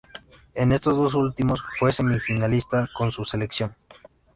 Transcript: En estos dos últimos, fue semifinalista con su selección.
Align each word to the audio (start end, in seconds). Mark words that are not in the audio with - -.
En 0.55 0.71
estos 0.71 0.97
dos 0.97 1.13
últimos, 1.13 1.63
fue 1.79 1.93
semifinalista 1.93 2.89
con 2.97 3.11
su 3.11 3.23
selección. 3.23 3.75